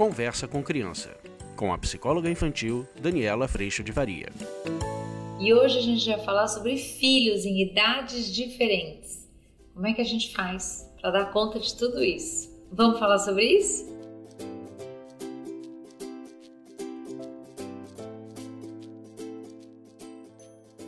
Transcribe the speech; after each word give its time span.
Conversa 0.00 0.48
com 0.48 0.62
Criança, 0.62 1.14
com 1.54 1.74
a 1.74 1.76
psicóloga 1.76 2.30
infantil 2.30 2.88
Daniela 2.98 3.46
Freixo 3.46 3.84
de 3.84 3.92
Varia. 3.92 4.30
E 5.38 5.52
hoje 5.52 5.76
a 5.76 5.82
gente 5.82 6.08
vai 6.08 6.18
falar 6.24 6.48
sobre 6.48 6.78
filhos 6.78 7.44
em 7.44 7.60
idades 7.60 8.34
diferentes. 8.34 9.28
Como 9.74 9.86
é 9.86 9.92
que 9.92 10.00
a 10.00 10.04
gente 10.04 10.32
faz 10.34 10.90
para 10.98 11.10
dar 11.10 11.30
conta 11.34 11.60
de 11.60 11.76
tudo 11.76 12.02
isso? 12.02 12.50
Vamos 12.72 12.98
falar 12.98 13.18
sobre 13.18 13.44
isso? 13.44 13.94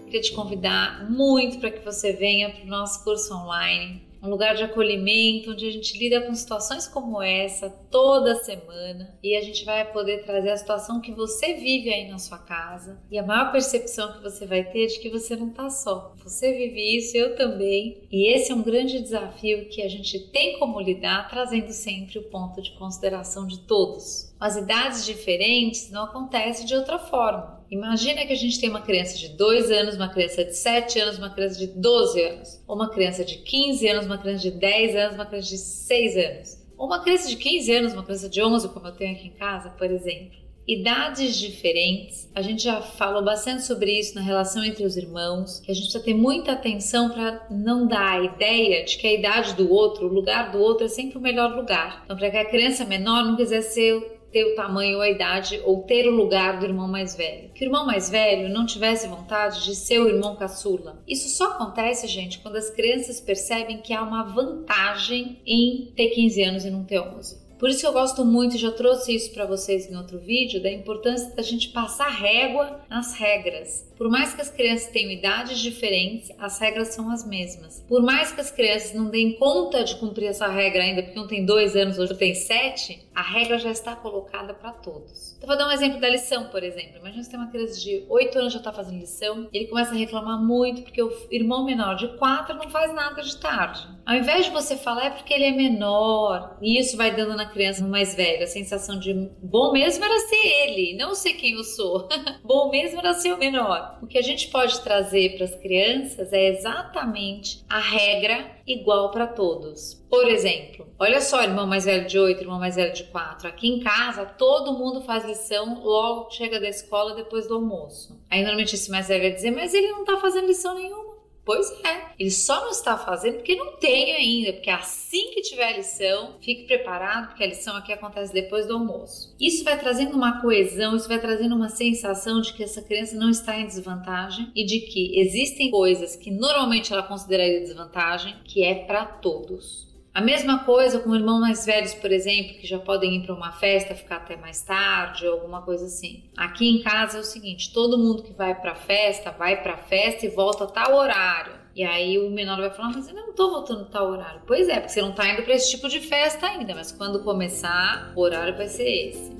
Queria 0.07 0.22
te 0.22 0.32
convidar 0.32 1.11
muito 1.11 1.58
para 1.58 1.71
que 1.71 1.85
você 1.85 2.14
venha 2.14 2.49
para 2.49 2.64
o 2.64 2.67
nosso 2.67 3.04
curso 3.04 3.35
online 3.35 4.11
um 4.22 4.29
lugar 4.29 4.54
de 4.54 4.62
acolhimento 4.62 5.50
onde 5.50 5.67
a 5.67 5.71
gente 5.71 5.99
lida 5.99 6.21
com 6.21 6.35
situações 6.35 6.86
como 6.86 7.21
essa 7.21 7.68
toda 7.68 8.36
semana 8.36 9.18
e 9.22 9.36
a 9.36 9.43
gente 9.43 9.64
vai 9.64 9.90
poder 9.90 10.25
trazer 10.25 10.50
a 10.50 10.57
situação 10.57 11.00
que 11.00 11.12
você 11.12 11.54
vive 11.54 11.93
aí 11.93 12.08
na 12.08 12.18
sua 12.18 12.39
casa 12.39 13.03
e 13.11 13.18
a 13.18 13.22
maior 13.22 13.50
percepção 13.50 14.12
que 14.12 14.22
você 14.22 14.46
vai 14.46 14.62
ter 14.64 14.85
é 14.85 14.86
de 14.86 15.00
que 15.00 15.11
você 15.11 15.35
não 15.35 15.48
está 15.48 15.68
só. 15.68 16.14
Você 16.22 16.53
vive 16.53 16.98
isso, 16.98 17.17
eu 17.17 17.35
também, 17.35 18.07
e 18.11 18.32
esse 18.32 18.53
é 18.53 18.54
um 18.54 18.62
grande 18.62 19.00
desafio 19.00 19.68
que 19.68 19.82
a 19.82 19.89
gente 19.89 20.18
tem 20.31 20.59
como 20.59 20.81
lidar, 20.81 21.29
trazendo 21.29 21.73
sempre 21.73 22.18
o 22.18 22.31
ponto 22.31 22.62
de 22.62 22.73
consideração 22.73 23.46
de 23.46 23.61
todos. 23.61 24.32
As 24.39 24.57
idades 24.57 25.04
diferentes 25.04 25.90
não 25.90 26.04
acontecem 26.04 26.67
de 26.67 26.75
outra 26.75 26.98
forma. 26.98 27.61
Imagina 27.72 28.26
que 28.26 28.35
a 28.35 28.36
gente 28.36 28.61
tem 28.61 28.68
uma 28.68 28.82
criança 28.82 29.17
de 29.17 29.31
2 29.31 29.71
anos, 29.71 29.94
uma 29.94 30.11
criança 30.11 30.44
de 30.44 30.54
7 30.54 31.00
anos, 31.00 31.17
uma 31.17 31.31
criança 31.31 31.58
de 31.58 31.68
12 31.68 32.22
anos, 32.22 32.62
ou 32.69 32.77
uma 32.77 32.91
criança 32.91 33.25
de 33.25 33.36
15 33.36 33.89
anos, 33.89 34.05
uma 34.05 34.19
criança 34.19 34.42
de 34.42 34.51
10 34.51 34.95
anos, 34.95 35.15
uma 35.15 35.25
criança 35.25 35.48
de 35.48 35.56
6 35.56 36.17
anos, 36.19 36.59
ou 36.77 36.87
uma 36.87 37.03
criança 37.03 37.31
de 37.31 37.37
15 37.37 37.73
anos, 37.75 37.95
uma 37.95 38.03
criança 38.03 38.28
de 38.28 38.43
11, 38.43 38.69
como 38.69 38.87
eu 38.89 38.93
tenho 38.93 39.17
aqui 39.17 39.28
em 39.28 39.31
casa, 39.31 39.70
por 39.70 39.91
exemplo. 39.91 40.43
Idades 40.69 41.39
diferentes, 41.39 42.31
a 42.34 42.43
gente 42.43 42.62
já 42.62 42.83
falou 42.83 43.25
bastante 43.25 43.62
sobre 43.62 43.98
isso 43.98 44.15
na 44.15 44.20
relação 44.20 44.62
entre 44.62 44.84
os 44.84 44.95
irmãos, 44.98 45.59
que 45.59 45.73
a 45.73 45.75
gente 45.75 45.84
precisa 45.84 46.05
ter 46.05 46.12
muita 46.12 46.53
atenção 46.53 47.09
para 47.09 47.47
não 47.50 47.87
dar 47.87 48.20
a 48.20 48.23
ideia 48.23 48.84
de 48.84 48.98
que 48.98 49.06
a 49.06 49.15
idade 49.15 49.55
do 49.55 49.73
outro, 49.73 50.06
o 50.06 50.12
lugar 50.12 50.53
do 50.53 50.59
outro 50.59 50.84
é 50.84 50.89
sempre 50.91 51.17
o 51.17 51.23
melhor 51.23 51.56
lugar. 51.56 52.03
Então, 52.05 52.19
para 52.19 52.31
que 52.31 52.37
a 52.37 52.45
criança 52.45 52.84
menor 52.84 53.25
não 53.25 53.34
quiser 53.34 53.62
ser 53.62 54.12
ter 54.33 54.44
o 54.44 54.55
tamanho 54.55 54.97
ou 54.97 55.02
a 55.02 55.11
idade 55.11 55.61
ou 55.64 55.83
ter 55.83 56.06
o 56.06 56.11
lugar 56.11 56.58
do 56.58 56.66
irmão 56.66 56.88
mais 56.88 57.14
velho. 57.14 57.50
Que 57.55 57.64
o 57.64 57.66
irmão 57.66 57.86
mais 57.86 58.11
velho 58.11 58.48
não 58.48 58.66
tivesse 58.66 59.06
vontade 59.06 59.64
de 59.64 59.75
ser 59.75 60.00
o 60.00 60.08
irmão 60.08 60.36
caçula. 60.36 61.02
Isso 61.06 61.28
só 61.28 61.52
acontece, 61.52 62.06
gente, 62.06 62.38
quando 62.38 62.56
as 62.56 62.70
crianças 62.70 63.20
percebem 63.20 63.78
que 63.78 63.92
há 63.92 64.03
uma 64.03 64.25
vantagem 64.25 65.41
em 65.47 65.92
ter 65.94 66.08
15 66.08 66.42
anos 66.42 66.64
e 66.64 66.70
não 66.70 66.84
ter 66.84 67.00
11. 67.00 67.42
Por 67.62 67.70
isso 67.70 67.78
que 67.78 67.86
eu 67.86 67.92
gosto 67.92 68.25
muito, 68.25 68.58
já 68.58 68.72
trouxe 68.72 69.14
isso 69.14 69.33
para 69.33 69.47
vocês 69.47 69.88
em 69.88 69.97
outro 69.97 70.19
vídeo, 70.19 70.60
da 70.60 70.69
importância 70.69 71.33
da 71.36 71.42
gente 71.42 71.69
passar 71.69 72.08
régua 72.08 72.80
nas 72.91 73.14
regras. 73.14 73.88
Por 73.97 74.10
mais 74.10 74.34
que 74.34 74.41
as 74.41 74.50
crianças 74.50 74.91
tenham 74.91 75.12
idades 75.12 75.60
diferentes, 75.60 76.33
as 76.41 76.58
regras 76.58 76.88
são 76.88 77.08
as 77.08 77.25
mesmas. 77.25 77.80
Por 77.88 78.03
mais 78.03 78.33
que 78.33 78.41
as 78.41 78.50
crianças 78.50 78.92
não 78.92 79.08
deem 79.08 79.34
conta 79.34 79.84
de 79.84 79.94
cumprir 79.94 80.27
essa 80.27 80.48
regra 80.48 80.83
ainda, 80.83 81.05
porque 81.05 81.20
um 81.20 81.28
tem 81.28 81.47
dois 81.47 81.77
anos, 81.77 82.00
outro 82.00 82.16
tem 82.16 82.34
sete, 82.34 83.00
a 83.15 83.23
regra 83.23 83.59
já 83.59 83.71
está 83.71 83.95
colocada 83.95 84.55
para 84.55 84.73
todos. 84.73 85.35
Então, 85.37 85.47
vou 85.47 85.57
dar 85.57 85.69
um 85.69 85.73
exemplo 85.73 86.01
da 86.01 86.09
lição, 86.09 86.45
por 86.49 86.63
exemplo. 86.63 86.99
Imagina 86.99 87.23
você 87.23 87.31
tem 87.31 87.39
uma 87.39 87.51
criança 87.51 87.81
de 87.81 88.05
oito 88.09 88.39
anos 88.39 88.53
já 88.53 88.59
está 88.59 88.73
fazendo 88.73 88.99
lição, 88.99 89.49
ele 89.53 89.67
começa 89.67 89.93
a 89.93 89.97
reclamar 89.97 90.39
muito 90.39 90.83
porque 90.83 91.03
o 91.03 91.13
irmão 91.31 91.65
menor 91.65 91.97
de 91.97 92.09
quatro 92.17 92.57
não 92.57 92.71
faz 92.71 92.95
nada 92.95 93.23
de 93.23 93.37
tarde. 93.39 93.87
Ao 94.05 94.17
invés 94.17 94.47
de 94.47 94.51
você 94.51 94.77
falar 94.77 95.07
é 95.07 95.11
porque 95.11 95.33
ele 95.33 95.45
é 95.45 95.53
menor, 95.53 96.57
e 96.61 96.79
isso 96.79 96.97
vai 96.97 97.15
dando 97.15 97.37
na 97.37 97.47
criança 97.47 97.87
mais 97.87 98.15
velha 98.15 98.45
a 98.45 98.49
sensação 98.49 98.99
de 98.99 99.12
bom 99.43 99.72
mesmo 99.72 100.05
era 100.05 100.19
ser 100.21 100.47
ele, 100.47 100.97
não 100.97 101.15
ser 101.15 101.34
quem 101.34 101.55
eu 101.55 101.65
sou. 101.65 102.09
bom 102.43 102.71
mesmo 102.71 102.99
era 102.99 103.15
ser 103.15 103.33
o 103.33 103.39
menor. 103.39 103.99
O 104.03 104.06
que 104.06 104.19
a 104.19 104.22
gente 104.22 104.49
pode 104.49 104.81
trazer 104.81 105.37
para 105.37 105.45
as 105.45 105.55
crianças 105.56 106.33
é 106.33 106.49
exatamente 106.49 107.65
a 107.69 107.78
regra 107.78 108.51
igual 108.67 109.11
para 109.11 109.27
todos. 109.27 110.03
Por 110.09 110.28
exemplo, 110.28 110.87
olha 110.99 111.21
só, 111.21 111.43
irmão 111.43 111.67
mais 111.67 111.84
velho 111.84 112.06
de 112.06 112.19
8, 112.19 112.43
irmão 112.43 112.59
mais 112.59 112.77
velho 112.77 112.93
de 112.93 113.02
4. 113.05 113.49
Aqui 113.49 113.69
em 113.69 113.81
casa, 113.81 114.25
todo 114.25 114.73
mundo 114.73 115.03
faz 115.03 115.25
lição 115.25 115.83
logo 115.83 116.27
que 116.27 116.37
chega 116.37 116.61
da 116.61 116.69
escola 116.69 117.15
depois 117.15 117.47
do 117.47 117.55
almoço. 117.55 118.19
Aí 118.31 118.41
normalmente 118.41 118.75
esse 118.75 118.91
mais 118.91 119.09
velho 119.09 119.23
vai 119.23 119.33
dizer, 119.33 119.51
mas 119.51 119.75
ele 119.75 119.89
não 119.89 120.05
tá 120.05 120.17
fazendo 120.19 120.47
lição 120.47 120.75
nenhuma. 120.75 121.13
Pois 121.45 121.73
é, 121.85 122.13
ele 122.21 122.31
só 122.31 122.61
não 122.61 122.71
está 122.71 122.97
fazendo 122.97 123.39
porque 123.39 123.57
não 123.57 123.77
tem 123.77 124.13
ainda, 124.15 124.53
porque 124.53 124.71
assim 124.71 125.33
que 125.33 125.43
tiver 125.43 125.73
a 125.73 125.77
lição, 125.77 126.37
fique 126.41 126.67
preparado, 126.67 127.29
porque 127.29 127.43
a 127.43 127.49
lição 127.49 127.75
aqui 127.77 127.93
acontece 127.93 128.33
depois 128.33 128.67
do 128.67 128.75
almoço. 128.75 129.34
Isso 129.41 129.65
vai 129.65 129.77
trazendo 129.77 130.17
uma 130.17 130.41
coesão, 130.41 130.95
isso 130.95 131.09
vai 131.09 131.21
trazendo 131.21 131.57
uma 131.57 131.69
sensação 131.69 132.41
de 132.41 132.53
que 132.53 132.63
essa 132.63 132.81
criança 132.81 133.17
não 133.17 133.29
está 133.29 133.59
em 133.59 133.67
desvantagem 133.67 134.53
e 134.55 134.65
de 134.65 134.81
que 134.81 135.19
existem 135.19 135.73
coisas 135.73 136.15
que 136.15 136.31
normalmente 136.31 136.93
ela 136.93 137.03
consideraria 137.03 137.61
desvantagem, 137.61 138.37
que 138.45 138.63
é 138.63 138.77
para 138.77 139.05
todos. 139.05 139.91
A 140.15 140.21
mesma 140.21 140.62
coisa 140.65 140.99
com 140.99 141.15
irmãos 141.15 141.41
mais 141.41 141.65
velhos, 141.65 141.95
por 141.95 142.12
exemplo, 142.12 142.59
que 142.59 142.67
já 142.67 142.78
podem 142.78 143.17
ir 143.17 143.23
para 143.23 143.34
uma 143.34 143.50
festa, 143.53 143.95
ficar 143.95 144.17
até 144.17 144.37
mais 144.37 144.61
tarde 144.62 145.27
ou 145.27 145.33
alguma 145.33 145.62
coisa 145.62 145.87
assim. 145.87 146.25
Aqui 146.37 146.69
em 146.69 146.83
casa 146.83 147.17
é 147.17 147.21
o 147.21 147.25
seguinte: 147.25 147.73
todo 147.73 147.97
mundo 147.97 148.22
que 148.22 148.34
vai 148.34 148.55
para 148.55 148.75
festa, 148.75 149.31
vai 149.31 149.62
para 149.62 149.78
festa 149.78 150.27
e 150.27 150.28
volta 150.28 150.65
a 150.65 150.67
tal 150.67 150.97
horário. 150.97 151.55
E 151.75 151.83
aí 151.83 152.19
o 152.19 152.31
menor 152.31 152.59
vai 152.59 152.69
falar, 152.69 152.93
mas 152.95 153.09
eu 153.09 153.15
não 153.15 153.33
tô 153.33 153.49
voltando 153.49 153.87
tal 153.87 154.11
horário. 154.11 154.43
Pois 154.47 154.69
é, 154.69 154.75
porque 154.75 154.91
você 154.91 155.01
não 155.01 155.12
tá 155.12 155.27
indo 155.33 155.43
para 155.45 155.55
esse 155.55 155.71
tipo 155.71 155.89
de 155.89 156.01
festa 156.01 156.47
ainda, 156.47 156.75
mas 156.75 156.93
quando 156.93 157.25
começar, 157.25 158.12
o 158.15 158.21
horário 158.21 158.55
vai 158.55 158.69
ser 158.69 159.09
esse. 159.09 159.33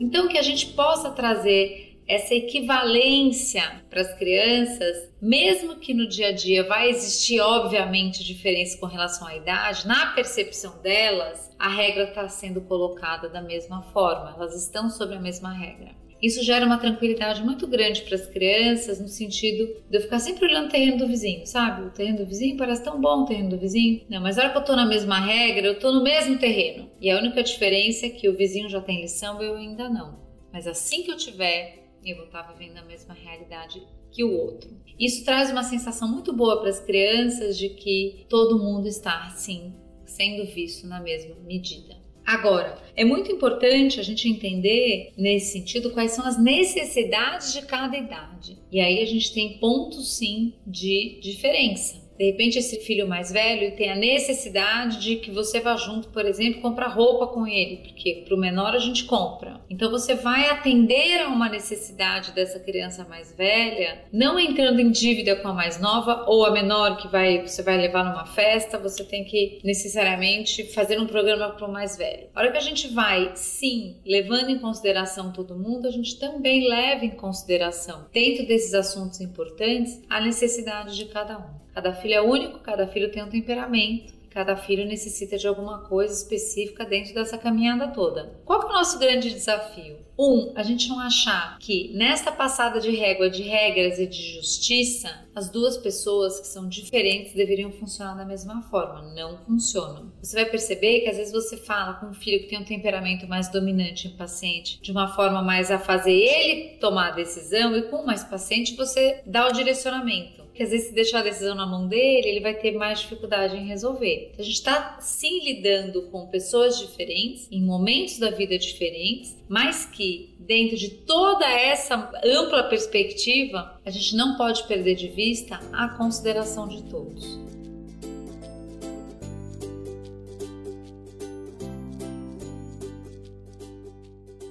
Então 0.00 0.26
que 0.26 0.36
a 0.36 0.42
gente 0.42 0.66
possa 0.74 1.10
trazer 1.10 1.83
essa 2.06 2.34
equivalência 2.34 3.82
para 3.88 4.02
as 4.02 4.14
crianças, 4.14 5.10
mesmo 5.20 5.76
que 5.76 5.94
no 5.94 6.06
dia 6.06 6.28
a 6.28 6.32
dia 6.32 6.62
vai 6.64 6.90
existir, 6.90 7.40
obviamente, 7.40 8.24
diferença 8.24 8.78
com 8.78 8.86
relação 8.86 9.26
à 9.26 9.36
idade, 9.36 9.86
na 9.86 10.12
percepção 10.12 10.80
delas, 10.82 11.50
a 11.58 11.68
regra 11.68 12.04
está 12.04 12.28
sendo 12.28 12.60
colocada 12.60 13.28
da 13.28 13.40
mesma 13.40 13.82
forma, 13.82 14.34
elas 14.36 14.54
estão 14.54 14.90
sob 14.90 15.14
a 15.14 15.20
mesma 15.20 15.52
regra. 15.52 16.04
Isso 16.24 16.42
gera 16.42 16.64
uma 16.64 16.78
tranquilidade 16.78 17.42
muito 17.42 17.66
grande 17.66 18.00
para 18.00 18.14
as 18.14 18.26
crianças, 18.26 18.98
no 18.98 19.08
sentido 19.08 19.66
de 19.90 19.98
eu 19.98 20.00
ficar 20.00 20.18
sempre 20.18 20.46
olhando 20.46 20.68
o 20.68 20.70
terreno 20.70 20.96
do 20.96 21.06
vizinho, 21.06 21.46
sabe? 21.46 21.86
O 21.86 21.90
terreno 21.90 22.16
do 22.18 22.26
vizinho 22.26 22.56
parece 22.56 22.82
tão 22.82 22.98
bom 22.98 23.22
o 23.22 23.26
terreno 23.26 23.50
do 23.50 23.58
vizinho. 23.58 24.06
Não, 24.08 24.22
mas 24.22 24.36
na 24.36 24.44
hora 24.44 24.52
que 24.52 24.56
eu 24.56 24.62
estou 24.62 24.74
na 24.74 24.86
mesma 24.86 25.20
regra, 25.20 25.66
eu 25.66 25.74
estou 25.74 25.92
no 25.92 26.02
mesmo 26.02 26.38
terreno. 26.38 26.90
E 26.98 27.10
a 27.10 27.18
única 27.18 27.42
diferença 27.42 28.06
é 28.06 28.08
que 28.08 28.26
o 28.26 28.34
vizinho 28.34 28.70
já 28.70 28.80
tem 28.80 29.02
lição 29.02 29.42
e 29.42 29.46
eu 29.46 29.54
ainda 29.54 29.90
não. 29.90 30.18
Mas 30.50 30.66
assim 30.66 31.02
que 31.02 31.10
eu 31.10 31.16
tiver 31.18 31.83
eu 32.10 32.16
vou 32.16 32.26
estar 32.26 32.42
vivendo 32.52 32.78
a 32.78 32.84
mesma 32.84 33.14
realidade 33.14 33.82
que 34.10 34.22
o 34.22 34.32
outro. 34.32 34.70
Isso 34.98 35.24
traz 35.24 35.50
uma 35.50 35.62
sensação 35.62 36.08
muito 36.08 36.32
boa 36.32 36.60
para 36.60 36.70
as 36.70 36.80
crianças 36.80 37.58
de 37.58 37.70
que 37.70 38.26
todo 38.28 38.58
mundo 38.58 38.86
está, 38.86 39.30
sim, 39.30 39.74
sendo 40.06 40.44
visto 40.46 40.86
na 40.86 41.00
mesma 41.00 41.34
medida. 41.44 41.96
Agora, 42.24 42.78
é 42.96 43.04
muito 43.04 43.30
importante 43.30 44.00
a 44.00 44.02
gente 44.02 44.28
entender 44.28 45.12
nesse 45.16 45.52
sentido 45.52 45.90
quais 45.90 46.12
são 46.12 46.24
as 46.24 46.40
necessidades 46.40 47.52
de 47.52 47.62
cada 47.62 47.96
idade. 47.96 48.58
E 48.72 48.80
aí 48.80 49.02
a 49.02 49.06
gente 49.06 49.34
tem 49.34 49.58
pontos 49.58 50.16
sim 50.16 50.54
de 50.66 51.18
diferença. 51.20 52.02
De 52.18 52.24
repente, 52.30 52.58
esse 52.58 52.80
filho 52.80 53.08
mais 53.08 53.32
velho 53.32 53.76
tem 53.76 53.90
a 53.90 53.96
necessidade 53.96 55.00
de 55.00 55.16
que 55.16 55.30
você 55.30 55.60
vá 55.60 55.76
junto, 55.76 56.08
por 56.08 56.24
exemplo, 56.24 56.62
comprar 56.62 56.88
roupa 56.88 57.26
com 57.26 57.46
ele, 57.46 57.78
porque 57.78 58.22
para 58.24 58.34
o 58.34 58.38
menor 58.38 58.74
a 58.74 58.78
gente 58.78 59.04
compra. 59.04 59.60
Então, 59.68 59.90
você 59.90 60.14
vai 60.14 60.48
atender 60.48 61.22
a 61.22 61.28
uma 61.28 61.48
necessidade 61.48 62.32
dessa 62.32 62.60
criança 62.60 63.04
mais 63.04 63.34
velha, 63.36 64.04
não 64.12 64.38
entrando 64.38 64.80
em 64.80 64.90
dívida 64.90 65.36
com 65.36 65.48
a 65.48 65.52
mais 65.52 65.80
nova 65.80 66.24
ou 66.28 66.44
a 66.44 66.52
menor 66.52 66.96
que 66.96 67.08
vai, 67.08 67.46
você 67.46 67.62
vai 67.62 67.76
levar 67.76 68.04
numa 68.04 68.26
festa, 68.26 68.78
você 68.78 69.04
tem 69.04 69.24
que 69.24 69.60
necessariamente 69.64 70.72
fazer 70.72 71.00
um 71.00 71.06
programa 71.06 71.50
para 71.50 71.66
o 71.66 71.72
mais 71.72 71.96
velho. 71.96 72.28
A 72.34 72.40
hora 72.40 72.52
que 72.52 72.58
a 72.58 72.62
gente 72.62 72.88
vai, 72.88 73.32
sim, 73.34 73.96
levando 74.04 74.50
em 74.50 74.58
consideração 74.58 75.32
todo 75.32 75.58
mundo, 75.58 75.88
a 75.88 75.90
gente 75.90 76.18
também 76.18 76.68
leva 76.68 77.04
em 77.04 77.10
consideração, 77.10 78.06
dentro 78.12 78.46
desses 78.46 78.74
assuntos 78.74 79.20
importantes, 79.20 80.00
a 80.08 80.20
necessidade 80.20 80.96
de 80.96 81.06
cada 81.06 81.38
um. 81.38 81.63
Cada 81.74 81.92
filho 81.92 82.14
é 82.14 82.22
único, 82.22 82.60
cada 82.60 82.86
filho 82.86 83.10
tem 83.10 83.22
um 83.22 83.28
temperamento, 83.28 84.14
cada 84.30 84.56
filho 84.56 84.86
necessita 84.86 85.38
de 85.38 85.46
alguma 85.46 85.78
coisa 85.82 86.12
específica 86.12 86.84
dentro 86.84 87.14
dessa 87.14 87.38
caminhada 87.38 87.88
toda. 87.88 88.32
Qual 88.44 88.62
é 88.62 88.66
o 88.66 88.72
nosso 88.72 88.98
grande 88.98 89.30
desafio? 89.30 89.96
Um, 90.16 90.52
a 90.54 90.62
gente 90.62 90.88
não 90.88 91.00
achar 91.00 91.58
que 91.58 91.92
nesta 91.94 92.30
passada 92.30 92.80
de 92.80 92.90
régua 92.90 93.28
de 93.28 93.42
regras 93.42 93.98
e 93.98 94.06
de 94.06 94.34
justiça, 94.34 95.24
as 95.34 95.48
duas 95.48 95.76
pessoas 95.76 96.38
que 96.38 96.46
são 96.46 96.68
diferentes 96.68 97.34
deveriam 97.34 97.72
funcionar 97.72 98.14
da 98.14 98.24
mesma 98.24 98.62
forma. 98.62 99.02
Não 99.14 99.38
funcionam. 99.38 100.12
Você 100.22 100.36
vai 100.36 100.46
perceber 100.46 101.00
que 101.00 101.10
às 101.10 101.16
vezes 101.16 101.32
você 101.32 101.56
fala 101.56 101.94
com 101.94 102.06
um 102.06 102.14
filho 102.14 102.40
que 102.40 102.48
tem 102.48 102.60
um 102.60 102.64
temperamento 102.64 103.26
mais 103.26 103.48
dominante, 103.48 104.06
impaciente, 104.06 104.80
de 104.80 104.92
uma 104.92 105.08
forma 105.14 105.42
mais 105.42 105.72
a 105.72 105.78
fazer 105.78 106.12
ele 106.12 106.76
tomar 106.78 107.08
a 107.08 107.16
decisão, 107.16 107.76
e 107.76 107.82
com 107.82 108.04
mais 108.04 108.22
paciente 108.22 108.76
você 108.76 109.20
dá 109.26 109.48
o 109.48 109.52
direcionamento. 109.52 110.43
Que 110.54 110.62
às 110.62 110.70
vezes 110.70 110.88
se 110.88 110.94
deixar 110.94 111.18
a 111.18 111.22
decisão 111.22 111.54
na 111.54 111.66
mão 111.66 111.88
dele, 111.88 112.28
ele 112.28 112.40
vai 112.40 112.54
ter 112.54 112.72
mais 112.72 113.00
dificuldade 113.00 113.56
em 113.56 113.66
resolver. 113.66 114.30
Então, 114.32 114.40
a 114.40 114.46
gente 114.46 114.54
está 114.54 114.98
sim 115.00 115.44
lidando 115.44 116.02
com 116.10 116.28
pessoas 116.28 116.78
diferentes, 116.78 117.48
em 117.50 117.60
momentos 117.60 118.18
da 118.18 118.30
vida 118.30 118.56
diferentes, 118.56 119.36
mas 119.48 119.84
que 119.84 120.34
dentro 120.38 120.76
de 120.76 120.90
toda 120.90 121.46
essa 121.46 122.10
ampla 122.24 122.64
perspectiva, 122.64 123.80
a 123.84 123.90
gente 123.90 124.14
não 124.14 124.36
pode 124.36 124.62
perder 124.64 124.94
de 124.94 125.08
vista 125.08 125.60
a 125.72 125.88
consideração 125.88 126.68
de 126.68 126.82
todos. 126.84 127.38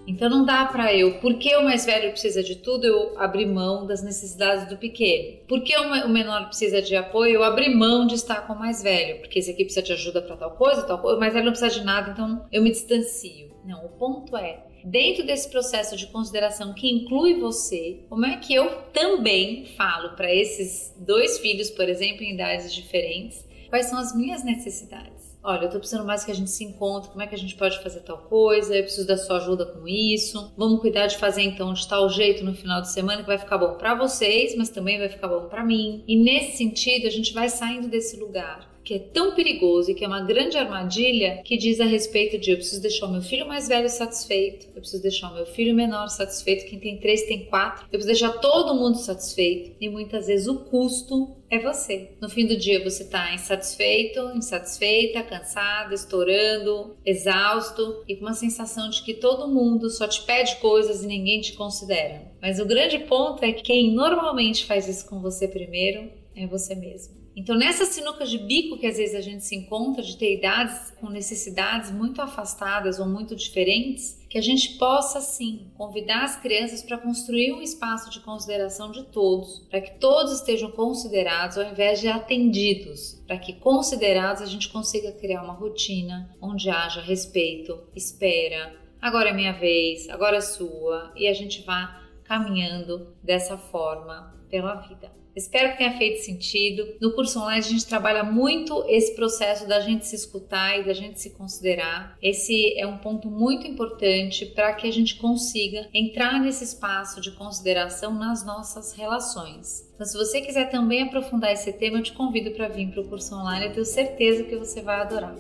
Então 0.06 0.30
não 0.30 0.46
dá 0.46 0.66
para 0.66 0.94
eu, 0.94 1.20
porque 1.20 1.56
o 1.56 1.64
mais 1.64 1.86
velho 1.86 2.12
precisa 2.12 2.44
de 2.44 2.58
tudo, 2.58 2.86
eu 2.86 3.18
abrir 3.18 3.46
mão 3.46 3.88
das 3.88 4.04
necessidades 4.04 4.68
do 4.68 4.78
pequeno. 4.78 5.40
Porque 5.48 5.76
o 5.78 6.10
menor 6.10 6.48
precisa 6.48 6.82
de 6.82 6.96
apoio, 6.96 7.36
eu 7.36 7.44
abrir 7.44 7.74
mão 7.74 8.06
de 8.06 8.16
estar 8.16 8.46
com 8.46 8.54
o 8.54 8.60
mais 8.60 8.84
velho, 8.84 9.20
porque 9.20 9.40
esse 9.40 9.52
aqui 9.52 9.64
precisa 9.64 9.86
de 9.86 9.94
ajuda 9.94 10.22
para 10.22 10.36
tal 10.36 10.52
coisa, 10.52 10.84
tal 10.84 11.00
coisa, 11.00 11.18
o 11.18 11.20
mais 11.20 11.34
velho 11.34 11.46
não 11.46 11.54
precisa 11.54 11.80
de 11.80 11.86
nada, 11.86 12.12
então 12.12 12.46
eu 12.52 12.62
me 12.62 12.72
distancio. 12.72 13.52
Não, 13.66 13.86
o 13.86 13.90
ponto 13.90 14.36
é, 14.36 14.66
dentro 14.84 15.26
desse 15.26 15.50
processo 15.50 15.96
de 15.96 16.08
consideração 16.08 16.74
que 16.74 16.92
inclui 16.92 17.36
você, 17.40 18.02
como 18.10 18.26
é 18.26 18.38
que 18.38 18.54
eu 18.54 18.70
também 18.92 19.66
falo 19.78 20.16
para 20.16 20.34
esses 20.34 20.94
dois 20.98 21.40
filhos, 21.40 21.70
por 21.70 21.88
exemplo, 21.88 22.24
em 22.24 22.34
idades 22.34 22.74
diferentes, 22.74 23.48
quais 23.70 23.86
são 23.86 23.98
as 23.98 24.14
minhas 24.14 24.44
necessidades? 24.44 25.23
Olha, 25.46 25.66
eu 25.66 25.70
tô 25.70 25.78
precisando 25.78 26.06
mais 26.06 26.24
que 26.24 26.32
a 26.32 26.36
gente 26.36 26.50
se 26.50 26.64
encontre, 26.64 27.10
como 27.10 27.22
é 27.22 27.28
que 27.28 27.36
a 27.36 27.38
gente 27.38 27.56
pode 27.56 27.84
fazer 27.84 28.00
tal 28.00 28.18
coisa, 28.18 28.74
eu 28.74 28.84
preciso 28.84 29.06
da 29.06 29.18
sua 29.18 29.38
ajuda 29.38 29.66
com 29.66 29.86
isso. 29.86 30.54
Vamos 30.56 30.80
cuidar 30.80 31.08
de 31.08 31.18
fazer 31.18 31.42
então 31.42 31.74
de 31.74 31.86
tal 31.86 32.10
jeito 32.10 32.46
no 32.46 32.56
final 32.56 32.82
de 32.82 32.90
semana 32.90 33.22
que 33.22 33.28
vai 33.28 33.38
ficar 33.38 33.58
bom 33.58 33.74
para 33.76 33.94
vocês, 33.94 34.56
mas 34.56 34.70
também 34.70 34.98
vai 34.98 35.10
ficar 35.10 35.28
bom 35.28 35.50
para 35.50 35.62
mim. 35.62 36.02
E 36.08 36.16
nesse 36.16 36.58
sentido, 36.58 37.08
a 37.08 37.10
gente 37.10 37.34
vai 37.34 37.50
saindo 37.50 37.90
desse 37.90 38.16
lugar 38.18 38.73
que 38.84 38.96
é 38.96 39.00
tão 39.00 39.34
perigoso 39.34 39.92
e 39.92 39.96
que 39.96 40.04
é 40.04 40.08
uma 40.08 40.22
grande 40.22 40.58
armadilha 40.58 41.42
que 41.44 41.58
diz 41.58 41.80
a 41.80 41.86
respeito 41.86 42.38
de 42.38 42.52
eu 42.52 42.58
preciso 42.58 42.82
deixar 42.82 43.08
o 43.08 43.12
meu 43.12 43.22
filho 43.22 43.48
mais 43.48 43.68
velho 43.68 43.90
satisfeito, 43.90 44.68
eu 44.76 44.82
preciso 44.82 45.02
deixar 45.02 45.32
o 45.32 45.36
meu 45.36 45.46
filho 45.46 45.74
menor 45.74 46.08
satisfeito, 46.10 46.66
quem 46.66 46.80
tem 46.80 46.98
três 46.98 47.24
tem 47.24 47.46
quatro, 47.46 47.84
eu 47.86 48.00
preciso 48.00 48.08
deixar 48.08 48.40
todo 48.40 48.76
mundo 48.76 48.98
satisfeito 48.98 49.76
e 49.80 49.90
muitas 49.90 50.28
vezes 50.28 50.48
o 50.48 50.60
custo 50.60 51.36
é 51.50 51.60
você. 51.60 52.10
No 52.20 52.30
fim 52.30 52.46
do 52.46 52.58
dia 52.58 52.84
você 52.84 53.04
está 53.04 53.34
insatisfeito, 53.34 54.20
insatisfeita, 54.36 55.24
cansada, 55.24 55.94
estourando, 55.94 56.96
exausto 57.06 58.04
e 58.08 58.16
com 58.16 58.26
uma 58.26 58.34
sensação 58.34 58.90
de 58.90 59.04
que 59.04 59.14
todo 59.14 59.48
mundo 59.48 59.90
só 59.90 60.08
te 60.08 60.22
pede 60.24 60.56
coisas 60.58 61.04
e 61.04 61.08
ninguém 61.08 61.42
te 61.42 61.54
considera. 61.54 62.24
Mas 62.42 62.60
o 62.60 62.66
grande 62.66 63.00
ponto 63.00 63.44
é 63.44 63.54
que 63.54 63.64
quem 63.64 63.94
normalmente 63.94 64.66
faz 64.66 64.88
isso 64.88 65.08
com 65.08 65.22
você 65.22 65.48
primeiro 65.48 66.10
é 66.36 66.48
você 66.48 66.76
mesmo. 66.76 67.23
Então, 67.36 67.58
nessas 67.58 67.90
sinucas 67.90 68.30
de 68.30 68.38
bico 68.38 68.78
que 68.78 68.86
às 68.86 68.98
vezes 68.98 69.16
a 69.16 69.22
gente 69.22 69.44
se 69.44 69.56
encontra, 69.56 70.04
de 70.04 70.18
ter 70.18 70.38
idades 70.38 70.92
com 71.00 71.10
necessidades 71.10 71.90
muito 71.90 72.22
afastadas 72.22 73.00
ou 73.00 73.08
muito 73.08 73.36
diferentes, 73.36 74.24
que 74.30 74.38
a 74.38 74.42
gente 74.42 74.78
possa 74.78 75.20
sim 75.20 75.72
convidar 75.76 76.24
as 76.24 76.36
crianças 76.36 76.84
para 76.84 76.98
construir 76.98 77.54
um 77.54 77.62
espaço 77.62 78.12
de 78.12 78.20
consideração 78.20 78.92
de 78.92 79.04
todos, 79.06 79.60
para 79.70 79.82
que 79.82 80.00
todos 80.00 80.34
estejam 80.34 80.72
considerados 80.72 81.58
ao 81.58 81.66
invés 81.66 82.00
de 82.00 82.08
atendidos, 82.08 83.22
para 83.26 83.38
que 83.38 83.54
considerados 83.54 84.42
a 84.42 84.46
gente 84.46 84.70
consiga 84.70 85.12
criar 85.12 85.44
uma 85.44 85.54
rotina 85.54 86.36
onde 86.40 86.70
haja 86.70 87.02
respeito, 87.02 87.80
espera, 87.96 88.76
agora 89.02 89.30
é 89.30 89.34
minha 89.34 89.54
vez, 89.54 90.08
agora 90.10 90.38
é 90.38 90.42
sua, 90.42 91.12
e 91.16 91.28
a 91.28 91.34
gente 91.34 91.64
vá 91.64 92.00
caminhando 92.24 93.16
dessa 93.24 93.58
forma 93.58 94.34
pela 94.50 94.76
vida. 94.76 95.23
Espero 95.36 95.72
que 95.72 95.80
tenha 95.80 95.98
feito 95.98 96.24
sentido. 96.24 96.96
No 97.02 97.14
curso 97.14 97.40
online 97.40 97.60
a 97.60 97.70
gente 97.70 97.86
trabalha 97.86 98.24
muito 98.24 98.86
esse 98.88 99.16
processo 99.16 99.68
da 99.68 99.80
gente 99.80 100.06
se 100.06 100.16
escutar 100.16 100.80
e 100.80 100.86
da 100.86 100.94
gente 100.94 101.20
se 101.20 101.32
considerar. 101.32 102.18
Esse 102.22 102.78
é 102.80 102.86
um 102.86 102.98
ponto 102.98 103.30
muito 103.30 103.66
importante 103.66 104.46
para 104.46 104.74
que 104.74 104.88
a 104.88 104.92
gente 104.92 105.16
consiga 105.16 105.88
entrar 105.94 106.40
nesse 106.40 106.64
espaço 106.64 107.20
de 107.20 107.32
consideração 107.32 108.14
nas 108.14 108.46
nossas 108.46 108.94
relações. 108.94 109.90
Então, 109.94 110.06
se 110.06 110.18
você 110.18 110.42
quiser 110.42 110.70
também 110.70 111.04
aprofundar 111.04 111.52
esse 111.52 111.72
tema, 111.74 111.98
eu 111.98 112.04
te 112.04 112.14
convido 112.14 112.52
para 112.52 112.68
vir 112.68 112.92
para 112.92 113.02
o 113.02 113.08
curso 113.08 113.36
online. 113.36 113.66
Eu 113.66 113.74
tenho 113.74 113.86
certeza 113.86 114.44
que 114.44 114.56
você 114.56 114.82
vai 114.82 115.02
adorar. 115.02 115.36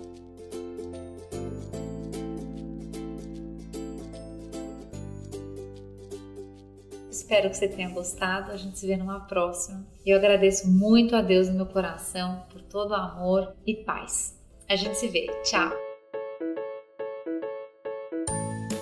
Espero 7.13 7.49
que 7.49 7.55
você 7.55 7.67
tenha 7.67 7.89
gostado. 7.89 8.51
A 8.51 8.57
gente 8.57 8.79
se 8.79 8.87
vê 8.87 8.97
numa 8.97 9.19
próxima. 9.19 9.85
Eu 10.03 10.17
agradeço 10.17 10.67
muito 10.67 11.15
a 11.15 11.21
Deus 11.21 11.47
no 11.47 11.53
meu 11.53 11.67
coração 11.67 12.41
por 12.49 12.63
todo 12.63 12.89
o 12.91 12.95
amor 12.95 13.53
e 13.67 13.75
paz. 13.75 14.35
A 14.67 14.75
gente 14.75 14.97
se 14.97 15.07
vê. 15.07 15.27
Tchau. 15.43 15.71